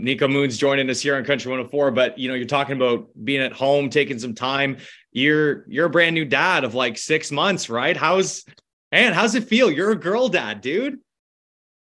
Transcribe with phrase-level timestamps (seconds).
[0.00, 3.40] Niko Moon's joining us here on Country 104, but you know, you're talking about being
[3.40, 4.78] at home, taking some time.
[5.12, 7.96] You're you're a brand new dad of like six months, right?
[7.96, 8.44] How's
[8.92, 9.70] and how's it feel?
[9.70, 10.98] You're a girl dad, dude.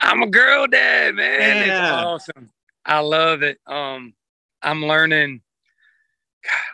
[0.00, 1.66] I'm a girl dad, man.
[1.68, 1.94] Yeah.
[1.94, 2.50] It's awesome.
[2.84, 3.58] I love it.
[3.66, 4.14] Um,
[4.62, 5.42] I'm learning.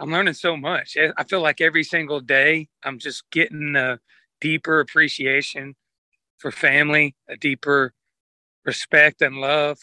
[0.00, 0.96] I'm learning so much.
[0.96, 3.98] I feel like every single day I'm just getting a
[4.40, 5.74] deeper appreciation
[6.38, 7.92] for family, a deeper
[8.64, 9.78] respect and love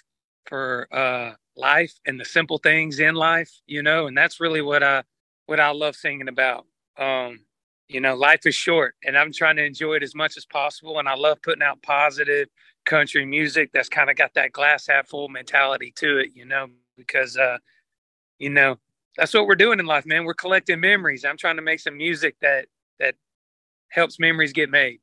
[0.45, 4.83] for uh, life and the simple things in life, you know, and that's really what
[4.83, 5.03] I
[5.45, 6.65] what I love singing about.
[6.97, 7.41] Um,
[7.89, 10.99] you know, life is short and I'm trying to enjoy it as much as possible.
[10.99, 12.47] And I love putting out positive
[12.85, 16.67] country music that's kind of got that glass half full mentality to it, you know,
[16.97, 17.57] because, uh,
[18.39, 18.77] you know,
[19.17, 20.25] that's what we're doing in life, man.
[20.25, 21.25] We're collecting memories.
[21.25, 22.67] I'm trying to make some music that,
[22.99, 23.15] that
[23.89, 24.99] helps memories get made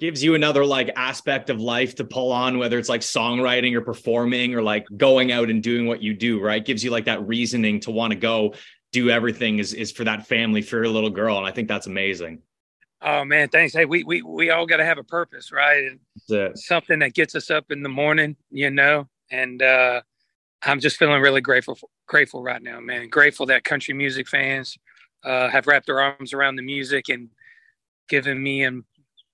[0.00, 3.80] gives you another like aspect of life to pull on whether it's like songwriting or
[3.80, 6.64] performing or like going out and doing what you do right?
[6.64, 8.54] Gives you like that reasoning to want to go
[8.92, 11.86] do everything is is for that family for your little girl and i think that's
[11.88, 12.40] amazing.
[13.02, 13.74] Oh man thanks.
[13.74, 15.84] Hey we we, we all got to have a purpose right?
[15.84, 19.08] And something that gets us up in the morning you know?
[19.30, 20.02] And uh
[20.62, 23.08] i'm just feeling really grateful grateful right now man.
[23.08, 24.76] Grateful that country music fans
[25.24, 27.28] uh have wrapped their arms around the music and
[28.08, 28.84] given me and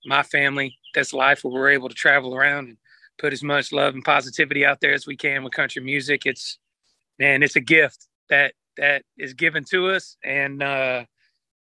[0.07, 0.77] my family.
[0.95, 2.77] That's life where we're able to travel around and
[3.19, 6.59] put as much love and positivity out there as we can with country music it's
[7.19, 11.05] man it's a gift that that is given to us, and uh,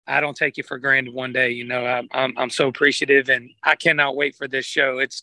[0.07, 1.15] I don't take it for granted.
[1.15, 4.67] One day, you know, I'm, I'm I'm so appreciative, and I cannot wait for this
[4.67, 4.99] show.
[4.99, 5.23] It's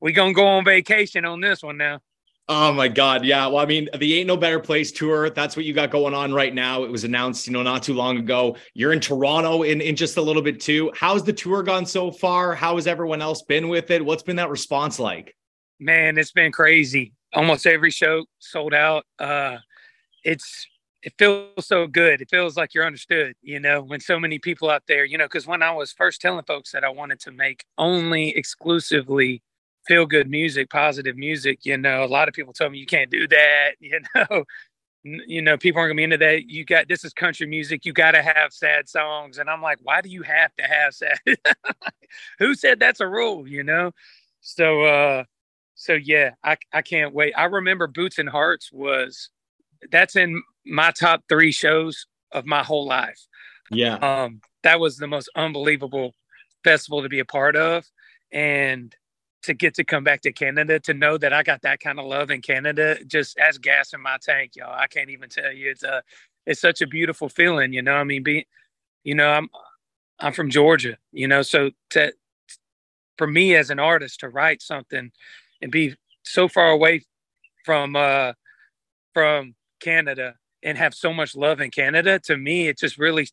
[0.00, 2.00] we gonna go on vacation on this one now.
[2.48, 3.24] Oh my God.
[3.24, 3.46] Yeah.
[3.46, 6.34] Well, I mean, the Ain't No Better Place tour, that's what you got going on
[6.34, 6.82] right now.
[6.82, 8.56] It was announced, you know, not too long ago.
[8.74, 10.90] You're in Toronto in, in just a little bit too.
[10.96, 12.56] How's the tour gone so far?
[12.56, 14.04] How has everyone else been with it?
[14.04, 15.36] What's been that response like?
[15.78, 17.12] Man, it's been crazy.
[17.34, 19.04] Almost every show sold out.
[19.18, 19.58] Uh
[20.24, 20.66] it's
[21.02, 22.20] it feels so good.
[22.20, 25.24] It feels like you're understood, you know, when so many people out there, you know,
[25.24, 29.42] because when I was first telling folks that I wanted to make only exclusively
[29.90, 33.10] feel good music, positive music, you know, a lot of people told me you can't
[33.10, 34.44] do that, you know.
[35.02, 36.50] You know, people aren't gonna be into that.
[36.50, 37.86] You got this is country music.
[37.86, 40.92] You got to have sad songs, and I'm like, why do you have to have
[40.92, 41.18] sad?
[42.38, 43.48] Who said that's a rule?
[43.48, 43.92] You know,
[44.42, 45.24] so uh,
[45.74, 47.32] so yeah, I I can't wait.
[47.34, 49.30] I remember Boots and Hearts was
[49.90, 53.26] that's in my top three shows of my whole life.
[53.70, 53.94] Yeah.
[53.94, 56.14] Um, that was the most unbelievable
[56.62, 57.86] festival to be a part of.
[58.32, 58.94] And
[59.42, 62.06] to get to come back to Canada, to know that I got that kind of
[62.06, 64.72] love in Canada, just as gas in my tank, y'all.
[64.72, 65.70] I can't even tell you.
[65.70, 66.02] It's a,
[66.46, 67.94] it's such a beautiful feeling, you know.
[67.94, 68.46] I mean, be,
[69.02, 69.48] you know, I'm,
[70.18, 72.12] I'm from Georgia, you know, so to,
[73.16, 75.10] for me as an artist to write something
[75.62, 77.04] and be so far away
[77.64, 78.32] from, uh,
[79.14, 83.28] from Canada and have so much love in Canada, to me, it just really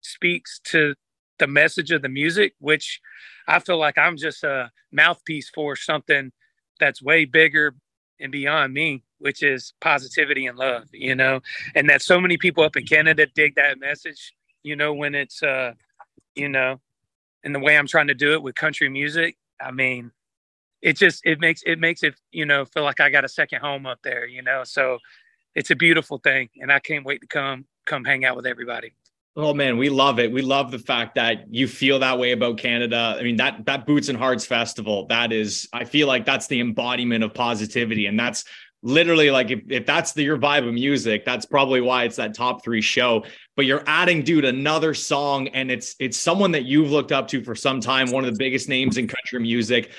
[0.00, 0.94] speaks to
[1.42, 3.00] the message of the music, which
[3.48, 6.30] I feel like I'm just a mouthpiece for something
[6.78, 7.74] that's way bigger
[8.20, 11.40] and beyond me, which is positivity and love, you know,
[11.74, 14.32] and that so many people up in Canada dig that message,
[14.62, 15.72] you know, when it's, uh,
[16.36, 16.80] you know,
[17.42, 20.12] and the way I'm trying to do it with country music, I mean,
[20.80, 23.62] it just, it makes, it makes it, you know, feel like I got a second
[23.62, 24.98] home up there, you know, so
[25.56, 28.92] it's a beautiful thing, and I can't wait to come come hang out with everybody.
[29.34, 30.30] Oh man, we love it.
[30.30, 33.16] We love the fact that you feel that way about Canada.
[33.18, 36.60] I mean, that that Boots and Hearts festival, that is, I feel like that's the
[36.60, 38.06] embodiment of positivity.
[38.06, 38.44] And that's
[38.82, 42.34] literally like if, if that's the your vibe of music, that's probably why it's that
[42.34, 43.24] top three show.
[43.56, 47.42] But you're adding, dude, another song, and it's it's someone that you've looked up to
[47.42, 49.92] for some time, one of the biggest names in country music.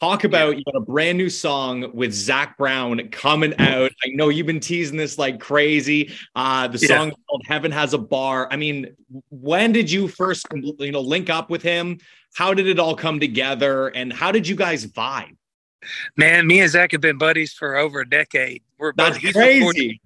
[0.00, 3.90] Talk about you got a brand new song with Zac Brown coming out.
[4.04, 6.12] I know you've been teasing this like crazy.
[6.34, 7.14] Uh, the song yeah.
[7.26, 8.94] called "Heaven Has a Bar." I mean,
[9.30, 11.98] when did you first you know link up with him?
[12.34, 15.36] How did it all come together, and how did you guys vibe?
[16.16, 18.62] Man, me and Zac have been buddies for over a decade.
[18.78, 20.00] We're both That's crazy.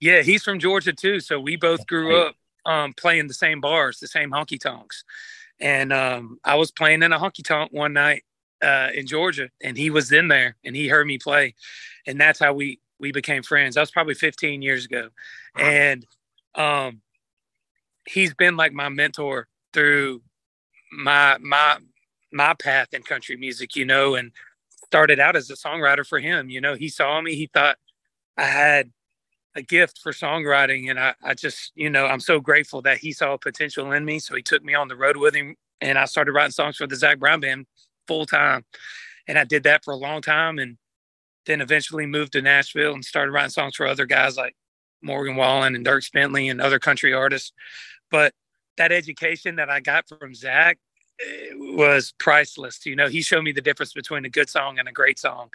[0.00, 3.98] Yeah, he's from Georgia too, so we both grew up um, playing the same bars,
[3.98, 5.04] the same honky tonks.
[5.60, 8.22] And um, I was playing in a honky tonk one night
[8.62, 11.54] uh, in Georgia, and he was in there, and he heard me play,
[12.06, 13.74] and that's how we we became friends.
[13.74, 15.10] That was probably 15 years ago,
[15.56, 16.06] and
[16.54, 17.02] um,
[18.06, 20.22] he's been like my mentor through
[20.92, 21.78] my my
[22.32, 24.32] my path in country music, you know, and
[24.86, 26.50] started out as a songwriter for him.
[26.50, 27.76] You know, he saw me, he thought
[28.36, 28.90] I had
[29.54, 33.12] a gift for songwriting, and I, I just, you know, I'm so grateful that he
[33.12, 34.18] saw potential in me.
[34.18, 36.86] So he took me on the road with him, and I started writing songs for
[36.86, 37.66] the Zac Brown Band
[38.06, 38.64] full time.
[39.28, 40.58] And I did that for a long time.
[40.58, 40.78] And
[41.46, 44.56] then eventually moved to Nashville and started writing songs for other guys like
[45.02, 47.52] Morgan Wallen and Dierks Bentley and other country artists.
[48.10, 48.34] But
[48.76, 50.78] that education that I got from Zac
[51.20, 52.84] eh, was priceless.
[52.84, 55.50] You know, he showed me the difference between a good song and a great song.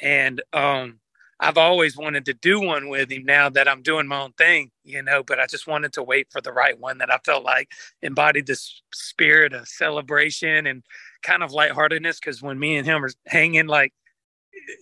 [0.00, 1.00] And um,
[1.44, 4.70] I've always wanted to do one with him now that I'm doing my own thing,
[4.82, 7.44] you know, but I just wanted to wait for the right one that I felt
[7.44, 7.70] like
[8.00, 10.82] embodied this spirit of celebration and
[11.22, 12.18] kind of lightheartedness.
[12.18, 13.92] Cause when me and him are hanging, like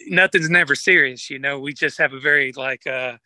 [0.06, 3.16] nothing's never serious, you know, we just have a very like uh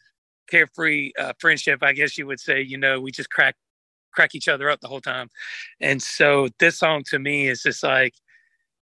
[0.48, 3.56] carefree uh, friendship, I guess you would say, you know, we just crack
[4.12, 5.28] crack each other up the whole time.
[5.80, 8.14] And so this song to me is just like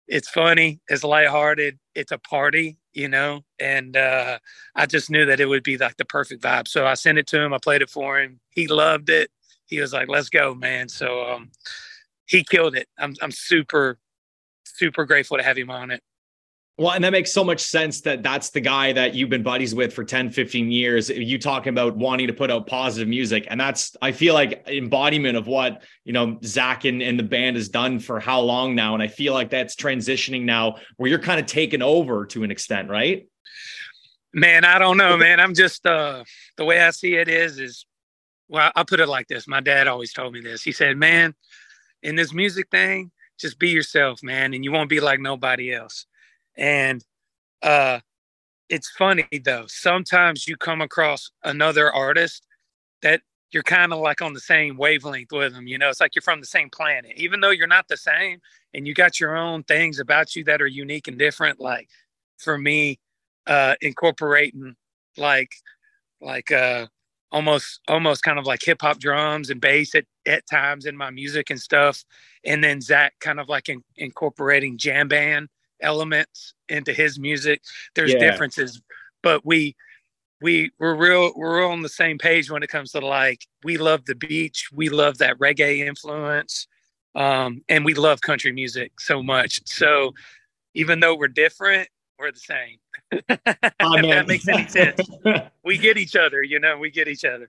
[0.07, 4.39] it's funny, it's lighthearted, it's a party, you know, and uh,
[4.75, 6.69] I just knew that it would be like the perfect vibe.
[6.69, 8.41] So I sent it to him, I played it for him.
[8.51, 9.31] He loved it.
[9.67, 11.51] He was like, "Let's go, man." So um,
[12.27, 12.89] he killed it.
[12.99, 13.99] I'm I'm super
[14.65, 16.03] super grateful to have him on it.
[16.77, 19.77] Well, and that makes so much sense that that's the guy that you've been buddies
[19.77, 21.09] with for 10, 15 years.
[21.09, 23.47] You talking about wanting to put out positive music.
[23.49, 27.55] And that's, I feel like embodiment of what, you know, Zac and, and the band
[27.55, 28.95] has done for how long now.
[28.95, 32.51] And I feel like that's transitioning now where you're kind of taking over to an
[32.51, 33.29] extent, right?
[34.33, 35.39] Man, I don't know, man.
[35.39, 36.25] I'm just, uh,
[36.57, 37.87] the way I see it is, is,
[38.49, 39.47] well, I'll put it like this.
[39.47, 40.65] My dad always told me this.
[40.65, 41.37] He said, man,
[42.03, 46.07] in this music thing, just be yourself, man, and you won't be like nobody else
[46.57, 47.05] and
[47.63, 48.01] uh,
[48.69, 49.65] it's funny though.
[49.69, 52.47] Sometimes you come across another artist
[53.03, 53.21] that
[53.53, 55.67] you're kind of like on the same wavelength with them.
[55.67, 58.41] You know, it's like you're from the same planet, even though you're not the same,
[58.75, 61.61] and you got your own things about you that are unique and different.
[61.61, 61.89] Like
[62.39, 62.99] for me,
[63.47, 64.75] uh, incorporating
[65.17, 65.53] like
[66.21, 66.87] like uh
[67.31, 71.11] almost almost kind of like hip hop drums and bass at, at times in my
[71.11, 72.05] music and stuff.
[72.45, 75.49] And then Zac kind of like in, incorporating jam band
[75.81, 77.63] elements into his music.
[77.95, 78.31] There's yeah.
[78.31, 78.81] differences,
[79.23, 79.77] but we
[80.41, 84.05] we we're real we're on the same page when it comes to like we love
[84.05, 86.67] the beach, we love that reggae influence,
[87.15, 89.61] um, and we love country music so much.
[89.67, 90.13] So
[90.75, 91.89] even though we're different,
[92.19, 92.79] we're the same.
[93.13, 93.19] Oh,
[93.97, 95.01] if that makes any sense.
[95.65, 97.49] we get each other, you know, we get each other.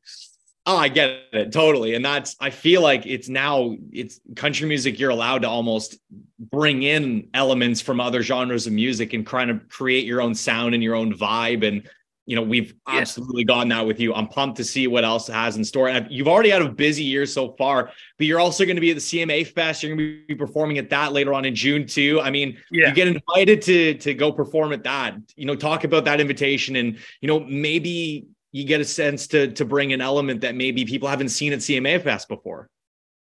[0.68, 1.94] Oh, I get it totally.
[1.94, 5.00] And that's, I feel like it's now, it's country music.
[5.00, 6.00] You're allowed to almost
[6.40, 10.74] bring in elements from other genres of music and kind of create your own sound
[10.74, 11.68] and your own vibe.
[11.68, 11.88] And,
[12.26, 12.96] you know, we've yeah.
[12.96, 14.16] absolutely gotten that with you.
[14.16, 15.90] I'm pumped to see what else it has in store.
[15.90, 18.90] And you've already had a busy year so far, but you're also going to be
[18.90, 19.84] at the CMA Fest.
[19.84, 22.20] You're going to be performing at that later on in June too.
[22.22, 22.88] I mean, yeah.
[22.88, 25.16] you get invited to to go perform at that.
[25.36, 29.52] You know, talk about that invitation and you know maybe you get a sense to
[29.52, 32.70] to bring an element that maybe people haven't seen at CMA Fest before.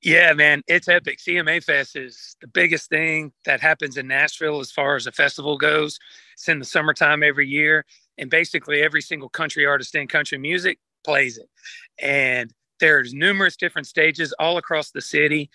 [0.02, 1.18] Yeah, man, it's epic.
[1.18, 5.58] CMA Fest is the biggest thing that happens in Nashville as far as a festival
[5.58, 5.98] goes.
[6.32, 7.84] It's in the summertime every year,
[8.16, 11.50] and basically every single country artist in country music plays it.
[11.98, 15.50] And there's numerous different stages all across the city.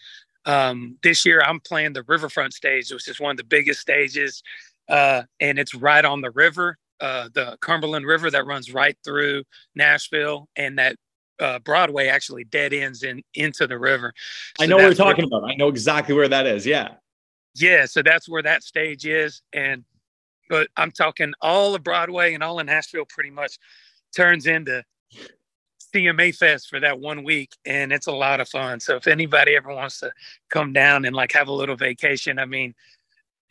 [0.45, 4.43] Um, this year, I'm playing the Riverfront stage, which is one of the biggest stages,
[4.87, 9.43] uh, and it's right on the river uh, the Cumberland River that runs right through
[9.75, 10.95] Nashville, and that
[11.39, 14.13] uh, Broadway actually dead ends in into the river.
[14.57, 15.51] So I know what you're talking where, about.
[15.51, 16.65] I know exactly where that is.
[16.65, 16.89] Yeah.
[17.55, 17.85] Yeah.
[17.85, 19.83] So that's where that stage is, and
[20.49, 23.57] but I'm talking all of Broadway and all of Nashville pretty much
[24.15, 24.83] turns into
[25.93, 28.79] CMA Fest for that one week, and it's a lot of fun.
[28.79, 30.11] So if anybody ever wants to
[30.49, 32.73] come down and like have a little vacation, I mean,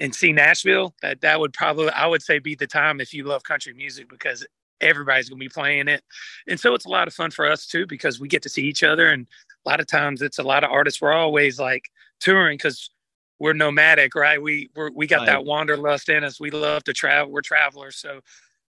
[0.02, 3.24] and see Nashville, that that would probably I would say be the time if you
[3.24, 4.44] love country music because
[4.80, 6.02] everybody's gonna be playing it,
[6.48, 8.62] and so it's a lot of fun for us too because we get to see
[8.62, 9.28] each other, and
[9.64, 11.00] a lot of times it's a lot of artists.
[11.00, 11.84] We're always like
[12.20, 12.90] touring because
[13.38, 14.42] we're nomadic, right?
[14.42, 15.26] We we're, we got right.
[15.26, 16.40] that wanderlust in us.
[16.40, 17.32] We love to travel.
[17.32, 18.20] We're travelers, so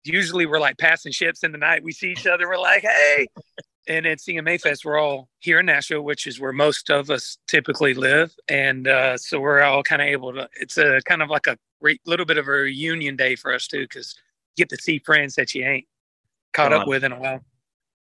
[0.04, 1.84] usually we're like passing ships in the night.
[1.84, 2.48] We see each other.
[2.48, 3.28] We're like, hey,
[3.90, 7.40] and at CMA Fest, we're all here in Nashville, which is where most of us
[7.48, 10.48] typically live, and uh, so we're all kind of able to.
[10.62, 13.68] It's a kind of like a re- little bit of a reunion day for us
[13.68, 14.16] too, because
[14.56, 15.88] you get to see friends that you ain't
[16.54, 16.82] caught God.
[16.82, 17.42] up with in a while.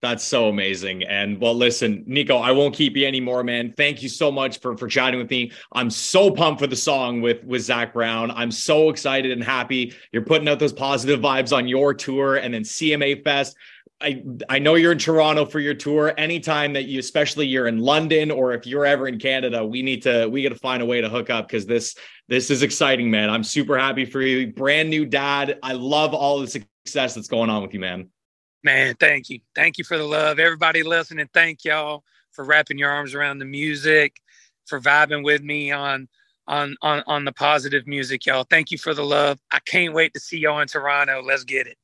[0.03, 1.05] That's so amazing.
[1.05, 3.73] And well, listen, Niko, I won't keep you anymore, man.
[3.77, 5.53] Thank you so much for for chatting with me.
[5.73, 8.31] I'm so pumped for the song with with Zac Brown.
[8.33, 9.95] I'm so excited and happy.
[10.13, 13.57] You're putting out those positive vibes on your tour and then CMA Fest.
[14.01, 16.13] I I know you're in Toronto for your tour.
[16.19, 20.03] Anytime that you, especially you're in London or if you're ever in Canada, we need
[20.03, 21.97] to we got to find a way to hook up because this
[22.29, 23.31] this is exciting, man.
[23.31, 24.53] I'm super happy for you.
[24.53, 25.59] Brand new dad.
[25.63, 28.11] I love all the success that's going on with you, man.
[28.63, 30.39] Man, thank you, thank you for the love.
[30.39, 34.21] Everybody listening, thank y'all for wrapping your arms around the music,
[34.67, 36.07] for vibing with me on
[36.49, 38.45] on on on the positive music, y'all.
[38.45, 39.39] Thank you for the love.
[39.53, 41.23] I can't wait to see y'all in Toronto.
[41.23, 41.79] Let's get it.